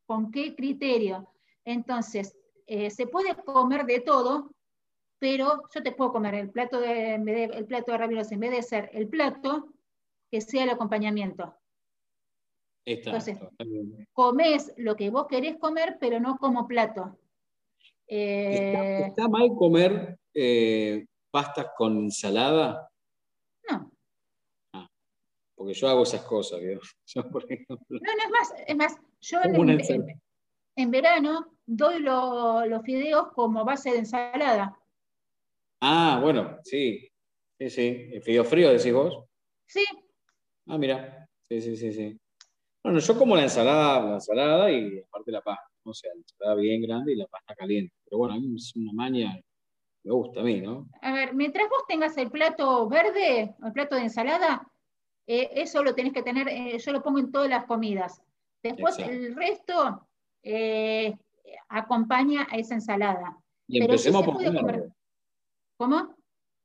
[0.06, 1.32] ¿con qué criterio?
[1.64, 4.50] Entonces, eh, se puede comer de todo,
[5.18, 8.62] pero yo te puedo comer el plato de, el plato de ravioles en vez de
[8.62, 9.72] ser el plato,
[10.30, 11.54] que sea el acompañamiento.
[12.84, 13.38] Entonces,
[14.12, 17.16] comés lo que vos querés comer, pero no como plato.
[18.08, 22.91] Eh, ¿Está, mal comer eh, pastas con ensalada?
[25.62, 26.60] Porque yo hago esas cosas,
[27.14, 29.38] No, no, es más, es más, yo
[30.74, 34.76] en, verano doy los fideos como base de ensalada.
[35.80, 37.08] Ah, bueno, sí.
[37.60, 38.10] Sí, sí.
[38.12, 39.24] ¿El fideo frío decís vos?
[39.68, 39.84] Sí.
[40.66, 41.28] Ah, mira.
[41.48, 42.18] Sí, sí, sí, sí.
[42.82, 45.68] Bueno, yo como la ensalada, la ensalada y aparte la pasta.
[45.84, 47.94] O sea, la ensalada bien grande y la pasta caliente.
[48.04, 49.40] Pero bueno, a mí es una maña,
[50.02, 50.88] me gusta a mí, ¿no?
[51.02, 54.66] A ver, mientras vos tengas el plato verde, el plato de ensalada,
[55.26, 58.22] eh, eso lo tenés que tener, eh, yo lo pongo en todas las comidas.
[58.62, 60.06] Después el resto
[60.42, 61.16] eh,
[61.68, 63.36] acompaña a esa ensalada.
[63.66, 64.88] Y empecemos por comer.
[65.76, 66.16] ¿Cómo?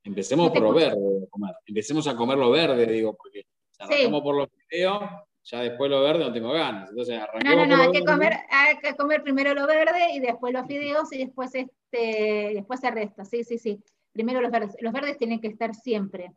[0.03, 1.55] Empecemos por lo verde comer.
[1.65, 3.43] Empecemos a comer lo verde, digo, porque
[3.79, 5.01] arrancamos por los videos
[5.49, 6.89] ya después lo verde no tengo ganas.
[6.89, 10.53] Entonces no, no, no, hay que, comer, hay que comer primero lo verde y después
[10.53, 13.23] los fideos y después, este, después el resto.
[13.23, 13.81] Sí, sí, sí.
[14.11, 14.75] Primero los verdes.
[14.81, 16.33] Los verdes tienen que estar siempre.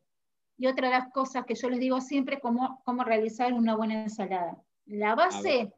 [0.61, 3.75] Y otra de las cosas que yo les digo siempre es cómo, cómo realizar una
[3.75, 4.63] buena ensalada.
[4.85, 5.73] La base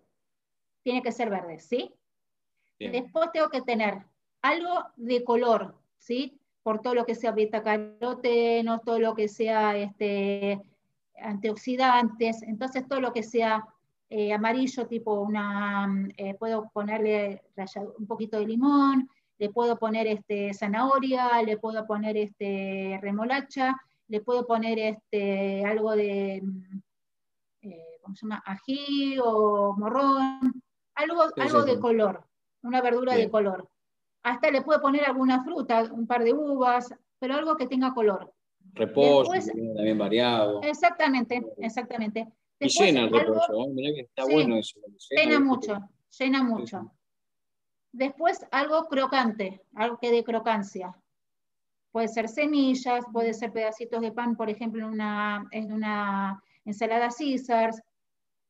[0.83, 1.95] tiene que ser verde, ¿sí?
[2.81, 4.05] Después tengo que tener
[4.40, 6.37] algo de color, ¿sí?
[6.64, 10.61] Por todo lo que sea beta caroteno, todo lo que sea este,
[11.16, 13.64] antioxidantes, entonces todo lo que sea
[14.11, 17.40] eh, amarillo, tipo una, eh, puedo ponerle
[17.99, 23.77] un poquito de limón, le puedo poner este, zanahoria, le puedo poner este, remolacha,
[24.12, 26.42] le puedo poner este, algo de,
[27.62, 28.42] eh, ¿cómo se llama?
[28.44, 30.62] Ají o morrón,
[30.94, 32.22] algo, algo de color,
[32.62, 33.70] una verdura de color.
[34.22, 38.35] Hasta le puedo poner alguna fruta, un par de uvas, pero algo que tenga color.
[38.75, 40.61] Reposo, también variado.
[40.62, 42.29] Exactamente, exactamente.
[42.61, 44.79] y llena el reposo, mirá que está bueno eso.
[45.09, 46.92] Llena, mucho, llena mucho.
[47.92, 50.94] Después algo crocante, algo que dé crocancia.
[51.92, 57.11] Puede ser semillas, puede ser pedacitos de pan, por ejemplo, en una, en una ensalada
[57.16, 57.81] Caesars.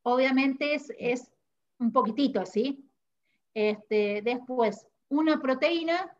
[0.03, 1.31] Obviamente es, es
[1.79, 2.89] un poquitito así.
[3.53, 6.17] Este, después, una proteína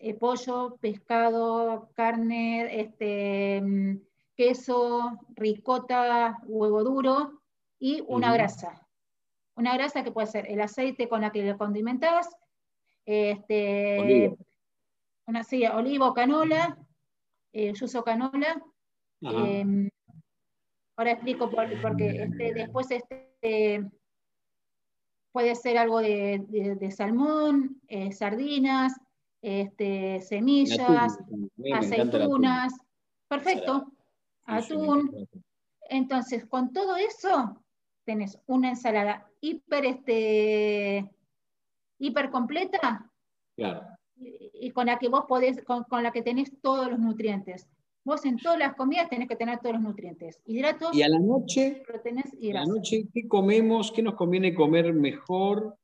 [0.00, 3.96] eh, pollo, pescado, carne, este, mm,
[4.36, 7.42] queso, ricota, huevo duro
[7.80, 8.86] y una grasa.
[9.56, 12.28] Una grasa que puede ser el aceite con la que lo condimentás,
[13.04, 14.36] este.
[15.28, 16.78] Una sí, olivo, canola,
[17.52, 18.60] eh, yo uso canola.
[19.20, 19.90] Em,
[20.96, 23.86] ahora explico por, porque este, después este,
[25.30, 28.94] puede ser algo de, salmón, eh, sardinas,
[29.42, 31.18] este, semillas,
[31.74, 32.72] aceitunas,
[33.28, 33.92] perfecto,
[34.44, 35.28] atún.
[35.90, 37.62] Entonces, con todo eso,
[38.04, 41.10] tenés una ensalada hiper, este,
[41.98, 43.10] hiper completa
[44.60, 47.68] y, con la que vos podés, con, la que tenés todos los nutrientes.
[48.04, 50.40] Vos en todas las comidas tenés que tener todos los nutrientes.
[50.46, 51.82] Hidratos, y a la noche,
[52.40, 53.92] y a la noche, ¿qué comemos?
[53.92, 55.76] ¿Qué nos conviene comer mejor?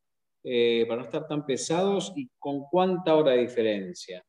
[0.47, 4.23] Eh, para no estar tan pesados y con cuánta hora de diferencia?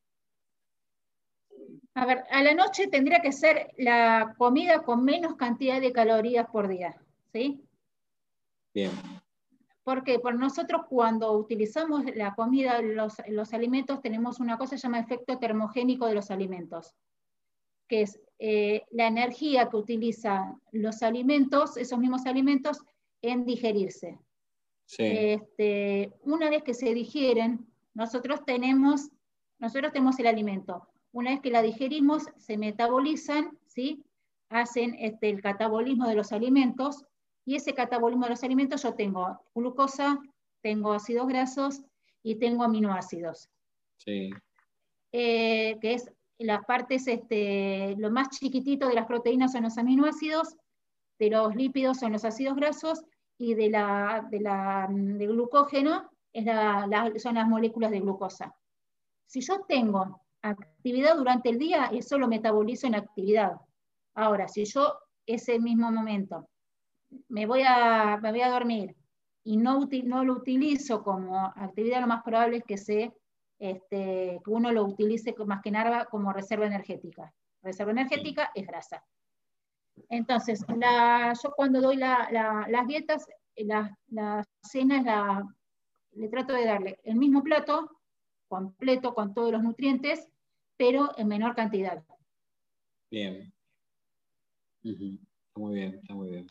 [1.93, 6.47] A ver, a la noche tendría que ser la comida con menos cantidad de calorías
[6.49, 6.99] por día,
[7.31, 7.63] ¿sí?
[8.73, 8.89] Bien.
[9.87, 14.99] Porque por nosotros cuando utilizamos la comida, los, alimentos, tenemos una cosa que se llama
[14.99, 16.93] efecto termogénico de los alimentos,
[17.87, 22.83] que es eh, la energía que utilizan los alimentos, esos mismos alimentos,
[23.21, 24.19] en digerirse.
[24.97, 29.09] Este, una vez que se digieren, nosotros tenemos,
[29.57, 30.85] nosotros tenemos el alimento.
[31.13, 34.03] Una vez que la digerimos, se metabolizan, ¿sí?
[34.49, 37.05] hacen este, el catabolismo de los alimentos,
[37.47, 40.19] y ese catabolismo de los alimentos yo tengo glucosa,
[40.61, 41.81] tengo ácidos grasos
[42.21, 43.49] y tengo aminoácidos.
[43.95, 44.31] Sí.
[45.13, 50.57] Eh, que es las partes, este, lo más chiquitito de las proteínas son los aminoácidos,
[51.19, 53.01] de los lípidos son los ácidos grasos
[53.37, 56.45] y de la, de la glucógeno es
[57.23, 58.53] son las moléculas de glucosa.
[59.25, 63.53] Si yo tengo actividad durante el día, eso lo metabolizo en actividad.
[64.15, 66.49] Ahora, si yo ese mismo momento
[67.29, 68.95] me voy a, me voy a dormir
[69.43, 73.13] y no, no lo utilizo como actividad, lo más probable es que se
[73.59, 77.33] este, que uno lo utilice más que nada como reserva energética.
[77.63, 79.03] Reserva energética es grasa.
[80.09, 85.55] Entonces, yo cuando doy las dietas, la, la cena la,
[86.11, 87.89] le trato de darle el mismo plato,
[88.47, 90.29] completo con todos los nutrientes,
[90.77, 92.03] pero en menor cantidad.
[93.09, 93.51] Bien.
[94.83, 96.47] Está muy bien, está muy bien.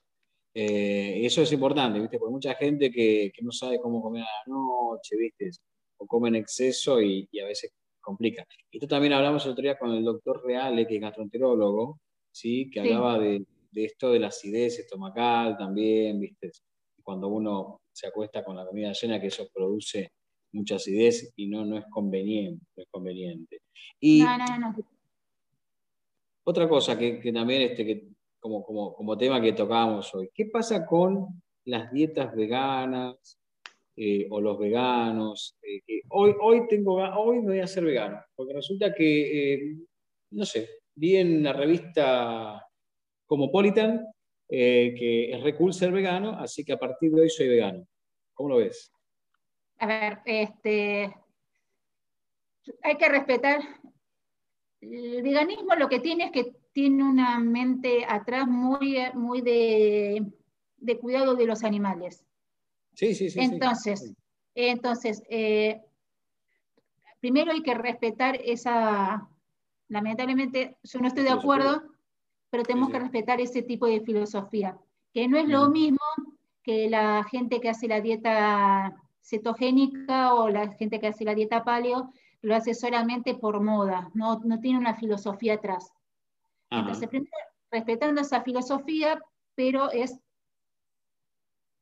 [0.59, 2.19] Eh, eso es importante, ¿viste?
[2.19, 5.51] Porque mucha gente que, que, no sabe cómo comer a la noche, ¿viste?
[5.99, 8.47] o come en exceso y, a veces complica.
[8.71, 12.71] Esto también hablamos el otro día con el doctor Reale, que es gastroenterólogo, ¿sí?
[12.71, 16.51] que hablaba de, esto de la acidez estomacal también, ¿viste?
[17.03, 20.13] Cuando uno se acuesta con la comida llena, que eso produce
[20.53, 22.65] mucha acidez y no, no es conveniente.
[22.77, 23.61] es conveniente.
[24.01, 24.77] Y no, no, no.
[26.45, 28.09] Otra cosa que, también este, que
[28.47, 33.39] como, como, como tema que tocábamos hoy, ¿qué pasa con las dietas veganas,
[33.99, 35.57] eh, o los veganos.
[35.63, 39.77] Eh, hoy, hoy, tengo, hoy me voy a hacer vegano, porque resulta que, eh,
[40.33, 42.63] no sé, vi en la revista
[43.27, 44.07] Comopolitan
[44.49, 47.85] que es re ser vegano, así que a partir de hoy soy vegano.
[48.33, 48.93] ¿Cómo lo ves?
[49.79, 51.13] A ver, este,
[52.83, 53.61] hay que respetar.
[54.81, 60.31] El veganismo lo que tiene es que tiene una mente atrás muy, muy de,
[60.77, 62.23] de cuidado de los animales.
[62.93, 63.41] Sí, sí, sí.
[63.41, 64.13] Entonces,
[64.55, 65.81] entonces eh,
[67.19, 69.27] primero hay que respetar esa,
[69.89, 71.83] lamentablemente yo no estoy de acuerdo,
[72.51, 74.77] pero tenemos que respetar ese tipo de filosofía,
[75.15, 76.05] que no es lo mismo
[76.63, 81.65] que la gente que hace la dieta cetogénica o la gente que hace la dieta
[81.65, 82.13] paleo,
[82.43, 85.96] lo hace solamente por moda, no, no tiene una filosofía atrás.
[86.71, 87.31] Entonces, primero,
[87.71, 89.21] respetando esa filosofía,
[89.55, 90.19] pero es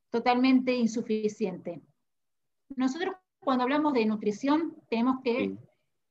[0.09, 1.81] totalmente insuficiente.
[2.75, 5.57] Nosotros cuando hablamos de nutrición tenemos que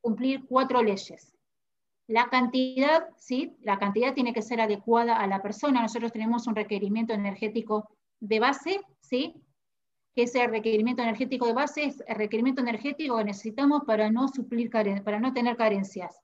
[0.01, 1.35] cumplir cuatro leyes.
[2.07, 3.57] La cantidad, ¿sí?
[3.63, 5.81] La cantidad tiene que ser adecuada a la persona.
[5.81, 7.89] Nosotros tenemos un requerimiento energético
[8.21, 9.35] de base, ¿sí?
[10.15, 14.71] Que ese requerimiento energético de base es el requerimiento energético que necesitamos para no suplir
[14.71, 16.21] para no tener carencias.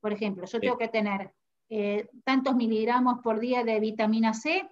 [0.00, 1.32] Por ejemplo, yo tengo que tener
[1.70, 4.68] eh, tantos miligramos por día de vitamina C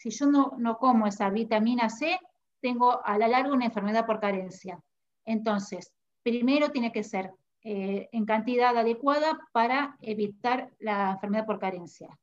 [0.00, 2.18] si yo no, como esa vitamina C,
[2.62, 4.80] tengo a la larga una enfermedad por carencia.
[5.26, 12.18] Entonces, primero tiene que ser eh, en cantidad adecuada para evitar la enfermedad por carencia.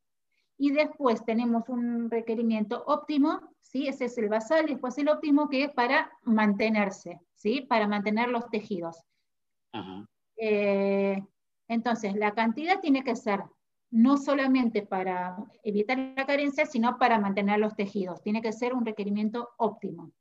[0.57, 3.87] Y después tenemos un requerimiento óptimo, ¿sí?
[3.87, 7.61] ese es el basal, y después el óptimo que es para mantenerse, ¿sí?
[7.61, 9.03] para mantener los tejidos.
[10.35, 11.23] Eh,
[11.67, 13.43] entonces, la cantidad tiene que ser
[13.91, 18.21] no solamente para evitar la carencia, sino para mantener los tejidos.
[18.21, 20.11] Tiene que ser un requerimiento óptimo.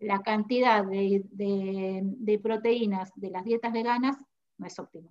[0.00, 4.16] La cantidad de, proteínas de las dietas veganas
[4.56, 5.10] no es óptima.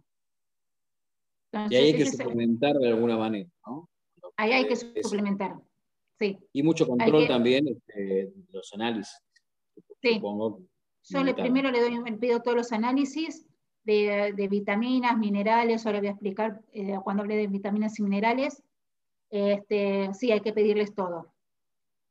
[1.69, 3.87] y ahí hay que suplementar de alguna manera, ¿no?
[4.35, 5.55] Ahí hay que suplementar,
[6.19, 6.37] sí.
[6.53, 9.19] Y mucho control también de este, los análisis.
[10.01, 10.19] Sí.
[11.09, 13.47] Yo le, primero le doy, le pido todos los análisis,
[13.87, 18.61] de, vitaminas, minerales, ahora voy a explicar eh, cuando hablé de vitaminas y minerales,
[19.29, 21.33] este, sí, hay que pedirles todo.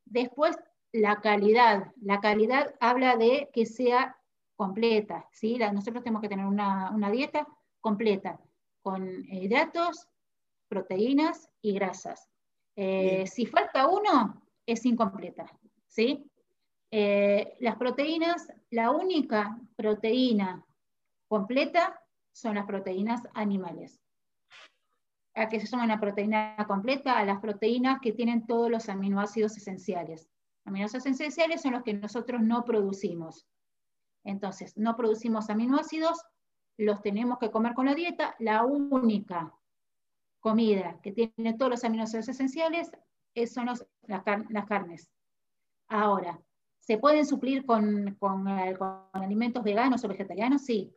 [0.07, 0.57] Después,
[0.93, 1.93] la calidad.
[2.01, 4.17] La calidad habla de que sea
[4.57, 5.59] completa, ¿sí?
[5.59, 7.47] nosotros tenemos que tener una, dieta
[7.81, 8.41] completa,
[8.81, 10.09] con hidratos,
[10.69, 12.31] proteínas y grasas.
[12.75, 15.47] Eh, si falta uno, es incompleta,
[15.87, 16.31] ¿sí?
[16.91, 20.66] Eh, las proteínas, la única proteína
[21.29, 22.01] completa
[22.33, 24.01] son las proteínas animales.
[25.35, 27.19] ¿A qué se llama una proteína completa?
[27.19, 30.29] A las proteínas que tienen todos los aminoácidos esenciales.
[30.65, 33.47] Aminoácidos esenciales son los que nosotros no producimos.
[34.25, 36.21] Entonces, no producimos aminoácidos,
[36.79, 38.35] los tenemos que comer con la dieta.
[38.39, 39.53] La única
[40.41, 42.91] comida que tiene todos los aminoácidos esenciales
[43.47, 43.85] son las,
[44.67, 45.11] carnes.
[45.89, 46.41] Ahora,
[46.81, 50.65] ¿se pueden suplir con, con, alimentos veganos o vegetarianos?
[50.65, 50.95] Sí.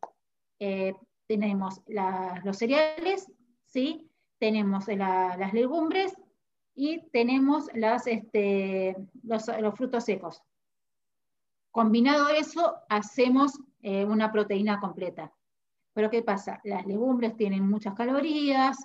[0.59, 0.93] Eh,
[1.27, 1.81] tenemos
[2.43, 3.31] los cereales,
[3.65, 4.05] sí.
[4.39, 6.13] Tenemos las legumbres
[6.73, 9.45] y tenemos este, los,
[9.75, 10.41] frutos secos.
[11.71, 15.31] Combinado eso, hacemos eh, una proteína completa.
[15.93, 16.61] Pero ¿qué pasa?
[16.63, 18.77] Las legumbres tienen muchas calorías,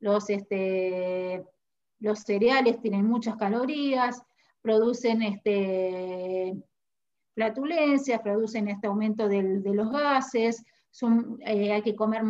[0.00, 1.44] los, este,
[2.14, 4.22] cereales tienen muchas calorías,
[4.62, 6.56] producen este,
[7.34, 10.64] flatulencias, producen este aumento de los gases,
[11.40, 12.22] eh, hay, que comer,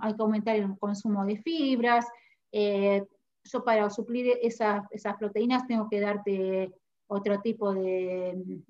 [0.00, 2.06] hay que aumentar el consumo de fibras.
[2.52, 3.02] Eh,
[3.44, 4.86] yo para suplir esas,
[5.18, 6.72] proteínas tengo que darte
[7.08, 8.64] otro tipo de,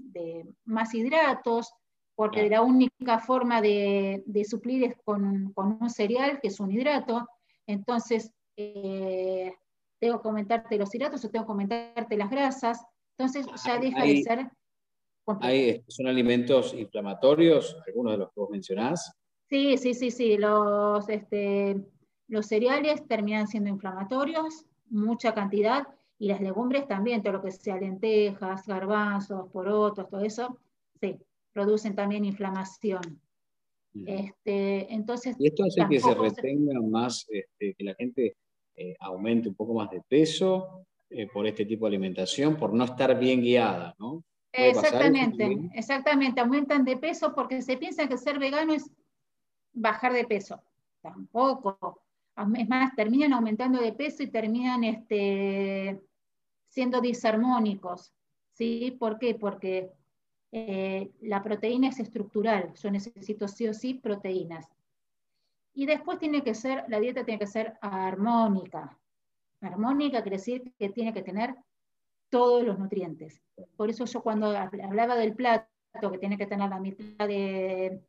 [0.64, 1.72] más hidratos,
[2.14, 7.28] porque la única forma de, suplir es con, un cereal, que es un hidrato.
[7.66, 9.52] Entonces, eh,
[10.00, 12.84] tengo que aumentarte los hidratos o tengo que aumentarte las grasas.
[13.16, 14.50] Entonces, ya deja de ser...
[15.88, 19.14] ¿Son alimentos inflamatorios, algunos de los que vos mencionás?
[19.48, 20.36] Sí, sí, sí, sí.
[20.36, 21.80] Los, este,
[22.28, 25.86] los cereales terminan siendo inflamatorios, mucha cantidad,
[26.18, 30.58] y las legumbres también, todo lo que sea lentejas, garbanzos, porotos, todo eso,
[31.00, 31.18] sí,
[31.52, 33.20] producen también inflamación.
[34.06, 38.36] Este, entonces, ¿Y esto hace que se retenga más, este, que la gente
[38.74, 42.84] eh, aumente un poco más de peso eh, por este tipo de alimentación, por no
[42.84, 44.24] estar bien guiada, ¿no?
[44.52, 48.90] Exactamente, exactamente, aumentan de peso porque se piensa que ser vegano es
[49.74, 50.62] bajar de peso.
[51.00, 52.00] Tampoco.
[52.56, 56.00] Es más, terminan aumentando de peso y terminan este,
[56.68, 58.12] siendo disarmónicos.
[58.52, 58.96] ¿sí?
[58.98, 59.34] ¿Por qué?
[59.34, 59.92] Porque
[60.50, 62.72] eh, la proteína es estructural.
[62.74, 64.66] Yo necesito sí o sí proteínas.
[65.74, 68.96] Y después tiene que ser, la dieta tiene que ser armónica.
[69.60, 71.56] Armónica quiere decir que tiene que tener
[72.28, 73.42] todos los nutrientes.
[73.76, 75.68] Por eso yo cuando hablaba del plato,
[76.10, 78.00] que tiene que tener la mitad de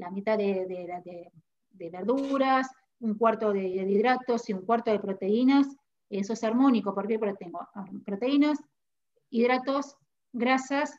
[0.00, 1.30] la mitad de,
[1.72, 2.68] verduras,
[3.00, 5.66] un cuarto de, hidratos y un cuarto de proteínas.
[6.08, 7.68] Eso es armónico, porque tengo
[8.04, 8.58] proteínas,
[9.28, 9.96] hidratos,
[10.32, 10.98] grasas,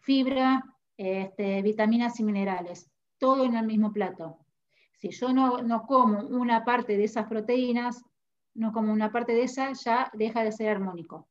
[0.00, 0.62] fibra,
[0.96, 2.88] este, vitaminas y minerales,
[3.18, 4.38] todo en el mismo plato.
[4.98, 8.04] Si yo no, no, como una parte de esas proteínas,
[8.54, 11.28] no como una parte de esa, ya deja de ser armónico.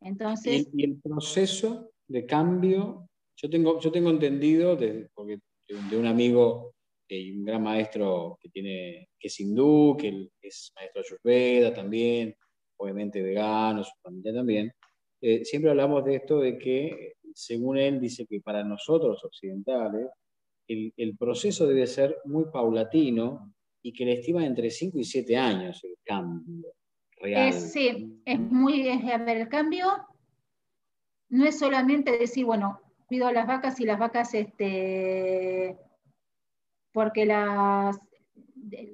[0.00, 4.76] Entonces, y, el proceso de cambio, yo tengo, yo tengo entendido,
[5.14, 6.74] porque de un amigo
[7.08, 12.34] y un gran maestro que, tiene, que es hindú, que es maestro Ayurveda también,
[12.78, 14.72] obviamente vegano, su familia también.
[15.20, 20.08] Eh, siempre hablamos de esto de que, según él, dice que para nosotros occidentales,
[20.68, 25.36] el, el proceso debe ser muy paulatino y que le estima entre 5 y 7
[25.36, 26.72] años el cambio
[27.20, 27.52] real.
[27.52, 29.86] sí, es muy, ver, el cambio
[31.28, 35.76] no es solamente decir, bueno, cuido a las vacas y las vacas, este,
[36.92, 37.96] porque las,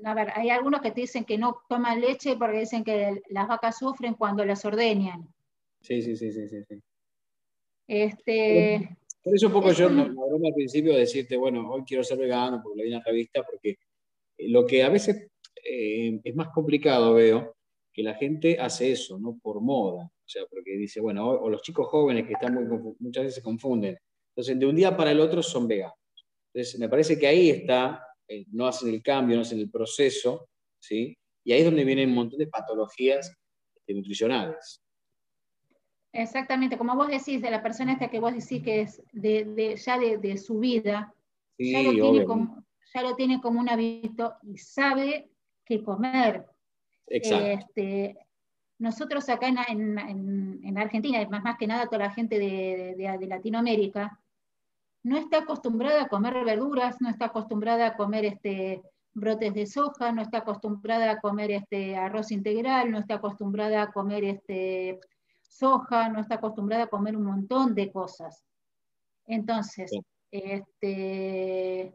[0.04, 3.48] a ver, hay algunos que te dicen que no toman leche porque dicen que las
[3.48, 5.28] vacas sufren cuando las ordeñan.
[5.80, 6.80] Sí, sí, sí, sí, sí.
[7.88, 12.02] Este, por eso un poco yo me broma al principio de decirte, bueno, hoy quiero
[12.02, 13.76] ser vegano porque leí una revista, porque
[14.38, 15.28] lo que a veces
[15.64, 17.54] eh, es más complicado, veo,
[17.92, 20.04] que la gente hace eso, no por moda.
[20.04, 23.42] O sea, porque dice, bueno, o, los chicos jóvenes que están muy, muchas veces se
[23.42, 23.98] confunden.
[24.30, 25.94] Entonces, de un día para el otro son veganos.
[26.54, 30.48] Entonces, me parece que ahí está, eh, no hacen el cambio, no hacen el proceso,
[30.78, 31.16] ¿sí?
[31.44, 33.36] Y ahí es donde vienen un montón de patologías
[33.74, 34.82] este, nutricionales.
[36.12, 39.98] Exactamente, como vos decís, de la persona esta que vos decís que es de, ya
[39.98, 41.14] de, su vida,
[41.58, 45.30] ya, lo tiene como, ya, lo tiene como, un hábito y sabe
[45.64, 46.51] qué comer.
[47.12, 48.16] Este,
[48.78, 54.18] nosotros acá en, Argentina, más, más, que nada toda la gente de, Latinoamérica,
[55.04, 58.82] no está acostumbrada a comer verduras, no está acostumbrada a comer este,
[59.14, 63.92] brotes de soja, no está acostumbrada a comer este, arroz integral, no está acostumbrada a
[63.92, 65.00] comer este,
[65.42, 68.44] soja, no está acostumbrada a comer un montón de cosas.
[69.26, 69.90] Entonces,
[70.30, 71.94] este,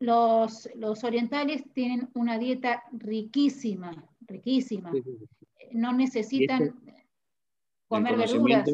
[0.00, 4.92] los, orientales tienen una dieta riquísima, riquísima.
[5.72, 7.06] No necesitan este,
[7.86, 8.68] comer verduras.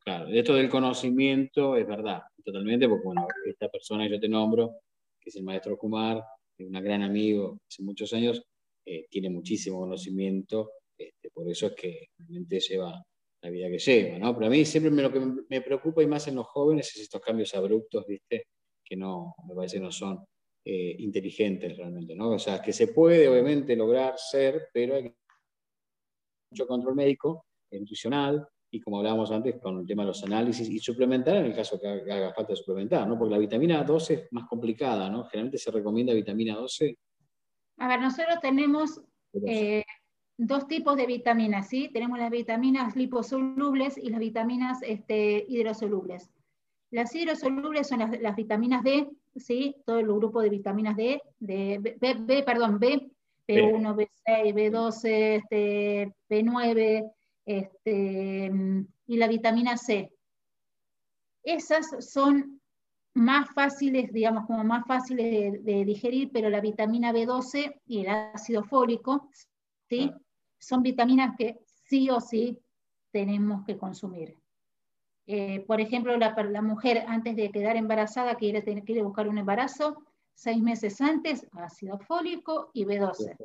[0.00, 4.80] Claro, esto del conocimiento es verdad, totalmente, porque bueno, esta persona que yo te nombro,
[5.20, 6.22] que es el maestro Kumar,
[6.56, 8.42] es un gran amigo hace muchos años,
[8.84, 13.02] eh, tiene muchísimo conocimiento, este, por eso es que realmente lleva
[13.42, 14.34] la vida que lleva, ¿no?
[14.34, 17.02] Pero a mí siempre me, lo que me preocupa y más en los jóvenes es
[17.02, 18.46] estos cambios abruptos, ¿viste?
[18.84, 20.24] Que no, me parece que no son
[20.70, 22.32] eh, inteligentes realmente, ¿no?
[22.32, 25.10] O sea, que se puede obviamente lograr ser, pero hay
[26.50, 30.78] mucho control médico, nutricional, y como hablábamos antes con el tema de los análisis, y
[30.78, 33.18] suplementar en el caso que haga falta suplementar, ¿no?
[33.18, 35.24] Porque la vitamina 12 es más complicada, ¿no?
[35.24, 36.98] Generalmente se recomienda vitamina 12.
[37.78, 39.00] A ver, nosotros tenemos
[39.46, 39.84] eh,
[40.36, 41.88] dos tipos de vitaminas, ¿sí?
[41.94, 46.30] Tenemos las vitaminas liposolubles y las vitaminas este, hidrosolubles.
[46.90, 49.08] Las hidrosolubles son las, vitaminas D,
[49.40, 49.76] ¿sí?
[49.84, 53.10] Todo el grupo de vitaminas D, de B, perdón, B,
[53.46, 57.10] B1, B6, B12, este, B9,
[57.46, 58.52] este,
[59.06, 60.12] y la vitamina C.
[61.42, 62.60] Esas son
[63.14, 68.62] más fáciles, digamos, como más fáciles de, digerir, pero la vitamina B12 y el ácido
[68.64, 69.30] fólico,
[69.88, 70.12] ¿sí?
[70.58, 72.58] Son vitaminas que sí o sí
[73.10, 74.36] tenemos que consumir.
[75.30, 79.36] Eh, por ejemplo, la, la, mujer antes de quedar embarazada quiere, tener, quiere buscar un
[79.36, 80.02] embarazo,
[80.34, 83.36] seis meses antes, ácido fólico y B12.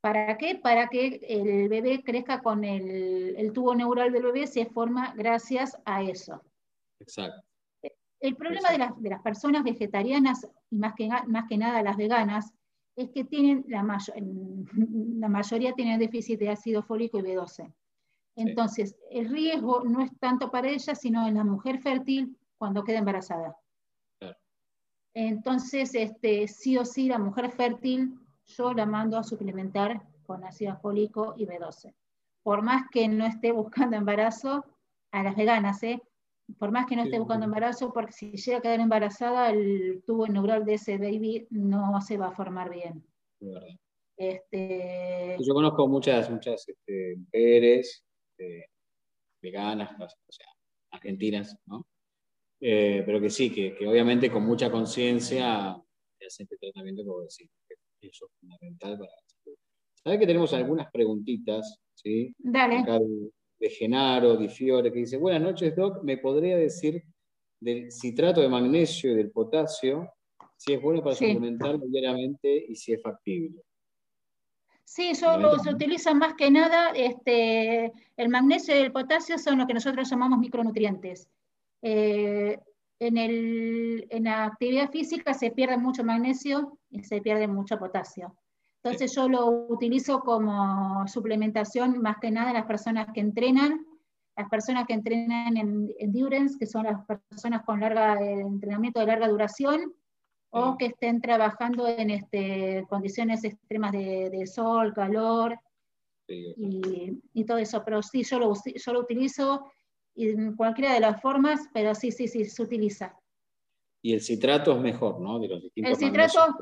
[0.00, 0.54] ¿Para qué?
[0.54, 5.76] Para que el bebé crezca con el, el, tubo neural del bebé, se forma gracias
[5.84, 6.40] a eso.
[7.00, 7.46] Exacto.
[8.18, 11.98] El problema de las, de las, personas vegetarianas, y más que, más que nada las
[11.98, 12.50] veganas,
[12.96, 17.70] es que tienen la, la mayoría tienen déficit de ácido fólico y B12.
[18.36, 22.98] Entonces, el riesgo no es tanto para ella, sino en la mujer fértil cuando queda
[22.98, 23.56] embarazada.
[25.14, 30.76] Entonces, este, sí o sí, la mujer fértil, yo la mando a suplementar con ácido
[30.76, 31.94] fólico y B12.
[32.42, 34.64] Por más que no esté buscando embarazo,
[35.12, 36.02] a las veganas, ¿eh?
[36.58, 40.26] por más que no esté buscando embarazo, porque si llega a quedar embarazada, el tubo
[40.26, 43.04] neural de ese baby no se va a formar bien.
[44.16, 45.36] Este...
[45.40, 48.03] Yo conozco muchas, muchas este, mujeres
[48.36, 48.70] este,
[49.40, 50.46] veganas, o sea,
[50.90, 51.86] argentinas, ¿no?
[52.60, 58.08] Eh, pero que sí, que, obviamente con mucha conciencia hacen este tratamiento, como decir, que
[58.08, 59.54] eso es fundamental para la
[60.02, 61.80] ¿Sabes que tenemos algunas preguntitas?
[61.94, 62.34] ¿sí?
[62.38, 62.84] Dale.
[63.58, 67.02] de, Genaro, Di Fiore, que dice, buenas noches, Doc, ¿me podría decir
[67.60, 70.10] del citrato de magnesio y del potasio,
[70.56, 73.62] si es bueno para suplementar diariamente y si es factible?
[74.84, 79.66] Sí, solo se utilizan más que nada, este, el magnesio y el potasio son lo
[79.66, 81.28] que nosotros llamamos micronutrientes.
[81.82, 82.58] Eh,
[83.00, 88.36] en, el, en, la actividad física se pierde mucho magnesio y se pierde mucho potasio.
[88.82, 93.84] Entonces yo lo utilizo como suplementación más que nada en las personas que entrenan,
[94.36, 99.28] las personas que entrenan en endurance, que son las personas con larga, entrenamiento de larga
[99.28, 99.94] duración,
[100.56, 105.58] o que estén trabajando en este, condiciones extremas de, sol, calor
[106.28, 107.82] y, todo eso.
[107.84, 109.66] Pero sí, yo lo, yo lo utilizo
[110.14, 113.18] en cualquiera de las formas, pero sí, sí, sí, se utiliza.
[114.00, 115.42] Y el citrato es mejor, ¿no?
[115.42, 116.56] el citrato,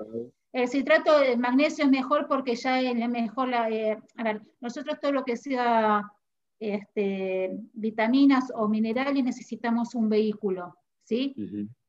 [0.52, 3.68] el citrato de magnesio es mejor porque ya es mejor la.
[3.68, 6.02] Eh, a ver, nosotros todo lo que sea
[6.58, 10.76] este, vitaminas o minerales necesitamos un vehículo,
[11.12, 11.34] ¿sí?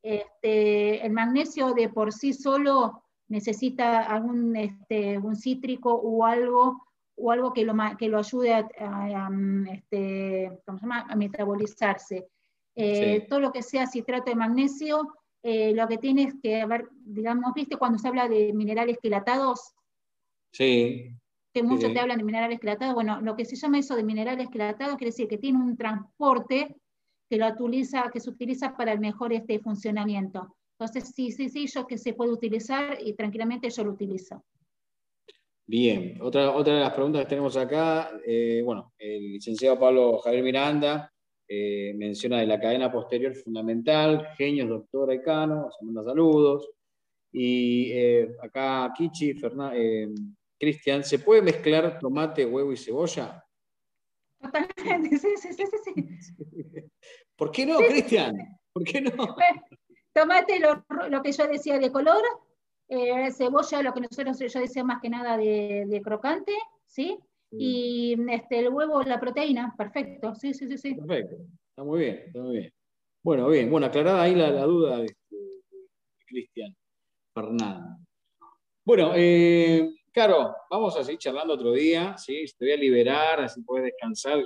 [0.01, 7.31] Este, el magnesio de por sí solo necesita algún este, un cítrico o algo, o
[7.31, 9.29] algo que, lo, que lo ayude a,
[9.71, 12.27] este, a metabolizarse.
[12.75, 16.89] Eh, todo lo que sea citrato de magnesio, eh, lo que tiene es que, haber,
[17.05, 19.73] digamos, ¿viste cuando se habla de minerales quelatados?
[20.51, 21.15] Sí.
[21.53, 22.93] Que muchos te hablan de minerales quelatados.
[22.93, 26.75] Bueno, lo que se llama eso de minerales quelatados quiere decir que tiene un transporte
[27.29, 30.55] que, lo utiliza, que se utiliza para el mejor este funcionamiento.
[30.77, 34.43] Entonces, sí, sí, sí, yo que se puede utilizar y tranquilamente yo lo utilizo.
[35.65, 40.43] Bien, otra, otra de las preguntas que tenemos acá, eh, bueno, el licenciado Pablo Javier
[40.43, 41.13] Miranda
[41.47, 46.69] eh, menciona de la cadena posterior fundamental, genios, doctor Ecano, se manda saludos.
[47.31, 49.35] Y eh, acá Kichi,
[50.59, 53.43] Cristian, ¿se puede mezclar tomate, huevo y cebolla?
[54.43, 55.93] Totalmente, sí, sí, sí, sí.
[57.37, 58.35] ¿Por qué no, Cristian?
[58.73, 59.11] ¿Por qué no?
[60.13, 62.21] tomate, lo, que yo decía de color,
[62.89, 66.53] eh, cebolla, lo que nosotros yo decía más que nada de, crocante,
[66.85, 67.17] ¿sí?
[67.51, 67.57] Mm.
[67.59, 70.95] Y este, el huevo, la proteína, perfecto, sí, sí, sí, sí.
[70.95, 71.37] Perfecto,
[71.69, 72.73] está muy bien, está muy bien.
[73.23, 75.15] Bueno, bien, bueno, aclarada ahí la, duda de,
[76.27, 76.75] Cristian
[77.33, 77.97] Fernando.
[78.85, 82.45] Bueno, eh, Caro, vamos a seguir charlando otro día, ¿sí?
[82.59, 84.43] Te voy a liberar, así puedes descansar.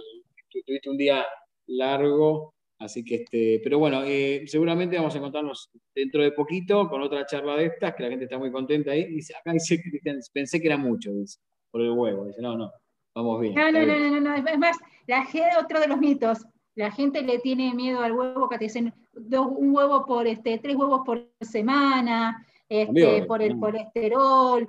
[0.66, 1.26] Tuviste un día
[1.68, 7.02] largo, así que este, pero bueno, eh, seguramente vamos a encontrarnos dentro de poquito con
[7.02, 9.08] otra charla de estas, que la gente está muy contenta ahí.
[9.08, 11.38] Dice, acá dice Cristian, pensé que era mucho, dice,
[11.70, 12.26] por el huevo.
[12.28, 12.72] Dice, no, no,
[13.14, 13.54] vamos bien.
[13.54, 16.46] No, no, no, no, no, es más, la gente, otro de los mitos,
[16.76, 20.78] la gente le tiene miedo al huevo, que te dicen un huevo por, este, tres
[20.78, 24.66] huevos por semana, este, por el colesterol,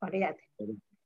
[0.00, 0.42] olvídate.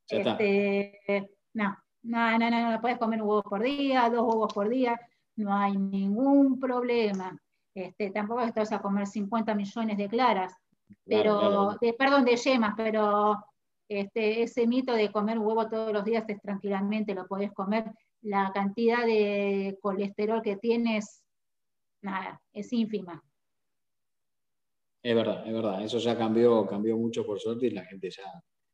[0.09, 4.68] Este, no, no, no, no, no, puedes comer un huevo por día, dos huevos por
[4.68, 5.01] día,
[5.36, 7.38] no hay ningún problema.
[7.74, 10.55] Este, tampoco estás a comer 50 millones de claras,
[11.05, 13.43] pero, De, perdón, de yemas, pero
[13.88, 17.90] este, ese mito de comer huevo todos los días es tranquilamente, lo podés comer.
[18.22, 21.24] La cantidad de colesterol que tienes,
[22.03, 23.22] nada, es ínfima.
[25.03, 25.82] Es verdad, es verdad.
[25.82, 28.22] Eso ya cambió, cambió mucho por suerte y la gente ya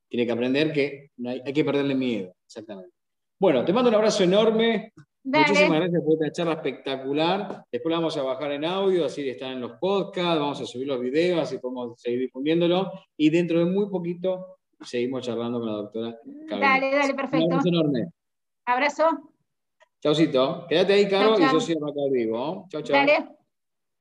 [0.09, 2.35] tiene que aprender que hay, hay que perderle miedo.
[2.45, 2.93] Exactamente.
[3.39, 4.93] Bueno, te mando un abrazo enorme.
[5.23, 7.65] Muchísimas gracias por esta charla espectacular.
[7.71, 10.89] Después la vamos a bajar en audio, así están en los podcasts, vamos a subir
[10.89, 12.91] los videos, así podemos seguir difundiéndolo.
[13.17, 16.81] Y dentro de muy poquito seguimos charlando con la doctora Carolina.
[16.81, 17.47] Dale, dale, perfecto.
[17.47, 18.07] Un abrazo enorme.
[18.65, 19.05] Abrazo.
[20.01, 20.67] Chaucito.
[20.69, 22.67] Quédate ahí, Caro, y yo sigo acá vivo.
[22.71, 22.97] Chau, chau.
[22.97, 23.38] Dale.